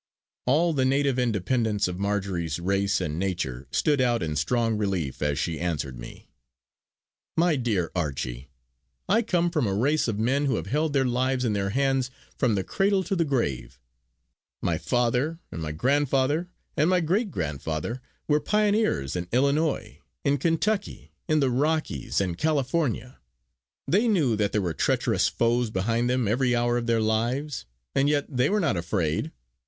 All 0.47 0.73
the 0.73 0.83
native 0.83 1.19
independence 1.19 1.87
of 1.87 1.99
Marjory's 1.99 2.57
race 2.59 2.99
and 2.99 3.19
nature 3.19 3.67
stood 3.69 4.01
out 4.01 4.23
in 4.23 4.35
strong 4.35 4.75
relief 4.75 5.21
as 5.21 5.37
she 5.37 5.59
answered 5.59 5.99
me: 5.99 6.27
"My 7.37 7.55
dear 7.55 7.91
Archie, 7.95 8.49
I 9.07 9.21
come 9.21 9.51
from 9.51 9.67
a 9.67 9.75
race 9.75 10.07
of 10.07 10.17
men 10.17 10.47
who 10.47 10.55
have 10.55 10.65
held 10.65 10.93
their 10.93 11.05
lives 11.05 11.45
in 11.45 11.53
their 11.53 11.69
hands 11.69 12.09
from 12.35 12.55
the 12.55 12.63
cradle 12.63 13.03
to 13.03 13.15
the 13.15 13.23
grave. 13.23 13.79
My 14.59 14.79
father, 14.79 15.37
and 15.51 15.61
my 15.61 15.71
grandfather, 15.71 16.49
and 16.75 16.89
my 16.89 16.99
great 17.01 17.29
grandfather 17.29 18.01
were 18.27 18.39
pioneers 18.39 19.15
in 19.15 19.27
Illinois, 19.31 19.99
in 20.23 20.39
Kentucky, 20.39 21.11
in 21.27 21.41
the 21.41 21.51
Rockies 21.51 22.19
and 22.19 22.39
California. 22.39 23.19
They 23.87 24.07
knew 24.07 24.35
that 24.35 24.51
there 24.51 24.63
were 24.63 24.73
treacherous 24.73 25.27
foes 25.27 25.69
behind 25.69 26.09
them 26.09 26.27
every 26.27 26.55
hour 26.55 26.75
of 26.79 26.87
their 26.87 27.01
lives; 27.01 27.67
and 27.93 28.09
yet 28.09 28.25
they 28.27 28.49
were 28.49 28.59
not 28.59 28.75
afraid. 28.75 29.31